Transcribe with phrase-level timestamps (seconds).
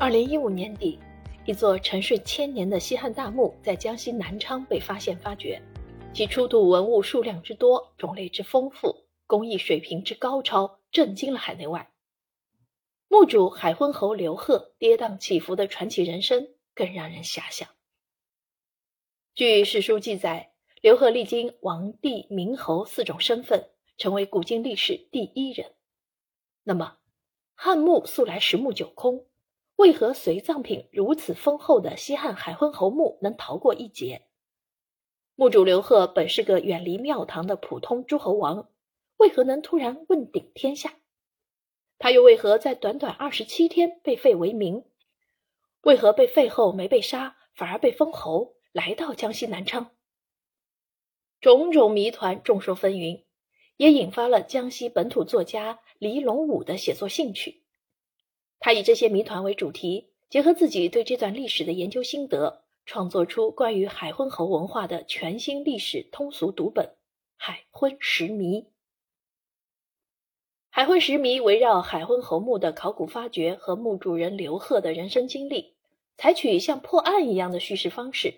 [0.00, 0.96] 二零一五年底，
[1.44, 5.60] 一座沉睡千年的西汉大墓在江西南昌被发现发掘，
[6.14, 8.94] 其出土文物数量之多、种类之丰富、
[9.26, 11.90] 工艺水平之高超，震惊了海内外。
[13.08, 16.46] 墓主海昏侯刘贺跌宕起伏的传奇人生
[16.76, 17.68] 更让人遐想。
[19.34, 25.72] 据史书记载，刘贺历经王帝、明侯四种身份，成为古今历史第一人。
[26.62, 26.98] 那么，
[27.56, 29.26] 汉墓素来十墓九空，
[29.78, 34.26] 为何随葬品如此丰厚的西汉海昏侯墓能逃过一劫？
[35.36, 38.68] 墓主刘贺本是个远离庙堂的普通诸侯王，
[39.18, 40.96] 为何能突然问鼎天下？
[41.96, 44.84] 他又为何在短短二十七天被废为民？
[45.82, 49.92] 为何被废后没被杀，反而被封侯，来到江西南昌？
[51.40, 53.26] 种种谜团众说纷纭，
[53.76, 55.78] 也引发了江西本土作家。
[56.00, 57.62] 黎龙武的写作兴趣，
[58.68, 66.84] 他以这些谜团为主题，结合自己对这段历史的研究心得，创作出关于海昏侯文化的全新历史通俗读本
[67.38, 68.60] 《海昏石谜》。
[70.68, 75.72] 《海昏石谜》围绕海昏侯墓的考古发掘和墓主人刘贺的人生经历，
[76.18, 78.34] 采取像破案一样的叙事方式，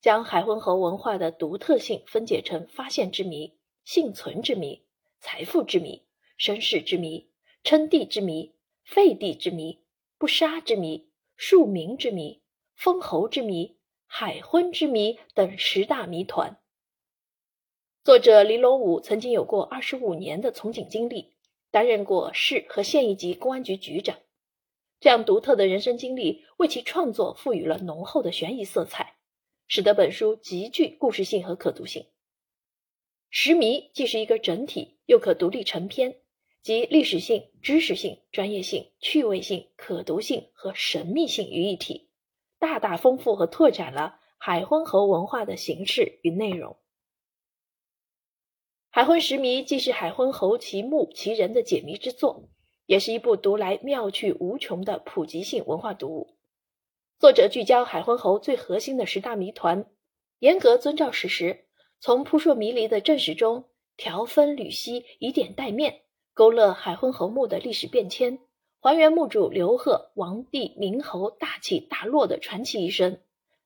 [0.00, 4.84] 将海昏侯文化的独特性分解成发现之谜、幸存之谜、
[5.18, 6.04] 财富之谜。
[6.36, 7.32] 身世之谜、
[7.64, 9.80] 称帝之谜、废帝之谜、
[10.18, 12.42] 不杀之谜、庶民之谜、
[12.74, 16.58] 封侯之谜、海昏之谜等十大谜团。
[18.04, 21.34] 作者林龙武曾经有过二十五年的从警经历，
[21.70, 24.18] 担任过市和县一级公安局局长。
[25.00, 29.16] 这样独特的人生经历，为其创作赋予了浓厚的悬疑色彩，
[29.66, 32.06] 使得本书极具故事性和可读性。
[33.30, 36.21] 十谜既是一个整体，又可独立成篇。
[36.62, 42.08] 集历史性、知识性、专业性、趣味性、可读性和神秘性于一体，
[42.60, 46.76] 大大丰富和拓展了海昏侯文化的形式与内容。
[48.90, 52.48] 海昏石谜既是海昏侯其墓其人的解谜之作，
[52.86, 56.36] 也是一部读来妙趣无穷的普及性文化读物。
[57.18, 59.90] 作者聚焦海昏侯最核心的十大谜团，
[60.38, 61.66] 严格遵照史实，
[61.98, 63.64] 从扑朔迷离的正史中
[63.96, 66.02] 条分缕析，以点带面。
[66.34, 68.38] 勾勒海昏侯墓的历史变迁，
[68.80, 73.20] 还原墓主刘贺、王帝、明侯大起大落的传奇一生，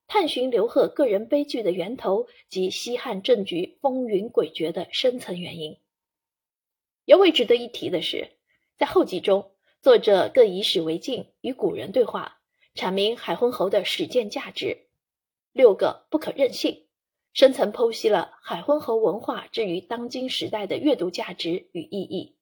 [0.08, 5.78] 探寻刘贺个人悲剧的源头及西汉政局风云诡谲的深层原因。
[7.04, 8.32] 尤为值得一提的是，
[8.76, 12.40] 在后记中，作者更以史为镜，与古人对话，
[12.74, 14.88] 阐明海昏侯的史鉴价值。
[15.52, 16.88] 六个不可任性，
[17.32, 22.35] 深层剖析了海昏侯文化之于当今时代的阅读价值与意义。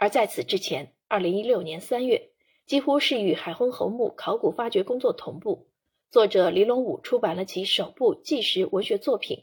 [0.00, 2.30] 而在此之前，二零一六年三月，
[2.64, 5.68] 几乎是与海昏侯墓考古发掘工作同步，
[6.10, 9.36] 作者李龙武出版了其首部纪实文学作品《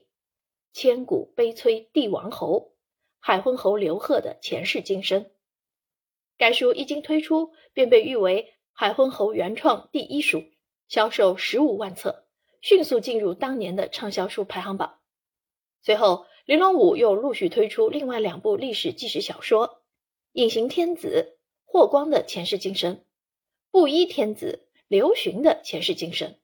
[0.73, 2.71] 千古悲催帝王侯——
[3.21, 5.25] 海昏侯刘贺的前世今生》。
[6.39, 10.43] 该书一经推出，便被誉为海昏侯原创第一书，
[10.87, 12.25] 销售十五万册，
[12.61, 14.97] 迅速进入当年的畅销书排行榜。
[15.83, 19.83] 随后，黎龙武又陆续推出另外两部历史纪实小说。
[20.37, 23.03] 隐形天子霍光的前世今生，
[23.71, 26.35] 布衣天子刘询的前世今生，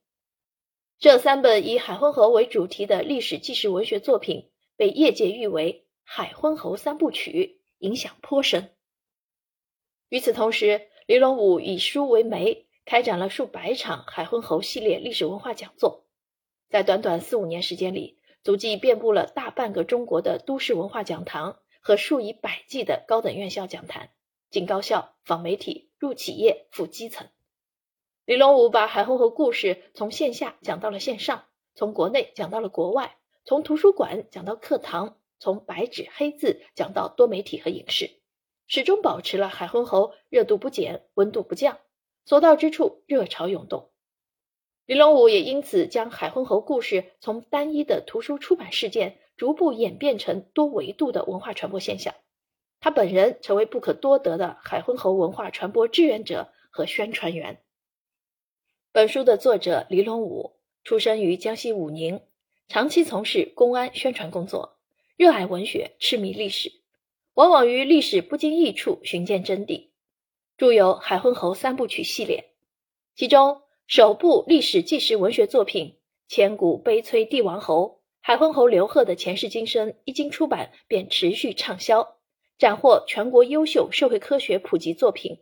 [0.98, 8.70] 这三本以海昏侯为主题的历史纪实文学作品，被业界誉为“海昏侯三部曲”，影响颇深。
[10.08, 16.04] 与此同时，李龙武以书为媒，开展了数百场海昏侯系列历史文化讲座，
[16.68, 21.60] 在短短四五年时间里，足迹遍布了大半个中国的都市文化讲堂。
[21.86, 24.08] 和数以百计的高等院校讲坛，
[24.48, 27.28] 进高校、访媒体、入企业、赴基层。
[28.24, 38.18] 李龙武把海昏侯故事从线下讲到了线上，从国内讲到了国外，从图书馆讲到课堂，从白纸黑字讲到多媒体和影视，
[38.66, 41.80] 始终保持了海昏侯热度不减、温度不降，
[42.24, 43.90] 所到之处热潮涌动。
[44.86, 49.18] 李龙武也因此将海昏侯故事从单一的图书出版事件。
[49.36, 52.14] 逐步演变成多维度的文化传播现象，
[52.80, 57.62] 他本人成为不可多得的海昏侯文化传播志愿者和宣传员。
[58.92, 62.20] 本书的作者黎龙武出生于江西武宁，
[62.68, 64.78] 长期从事公安宣传工作，
[65.16, 66.70] 热爱文学，痴迷历史，
[67.34, 69.88] 往往于历史不经意处寻见真谛，
[70.56, 72.52] 著有《海昏侯三部曲》系列，
[73.16, 75.98] 其中首部历史纪实文学作品
[76.32, 78.00] 《千古悲催帝王侯》。
[78.26, 82.16] 海昏侯刘贺的前世今生一经出版，便持续畅销，
[82.56, 85.40] 斩获全国优秀社会科学普及作品、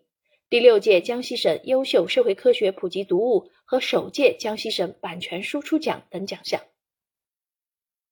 [0.50, 6.60] 第六届江西省优秀社会科学普及读物和首届江西省版权输出奖等奖项。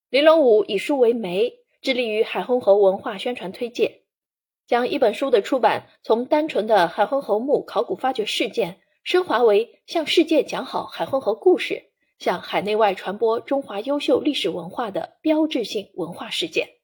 [0.09, 1.53] 林龙武以书为媒，
[1.83, 4.03] 致力于海昏侯文化宣传推介，
[4.69, 11.90] 将一本书的出版从单纯的海昏侯墓考古发掘事件，升华为向世界讲好海昏侯故事，
[12.21, 16.80] 向海内外传播中华优秀历史文化的标志性文化事件。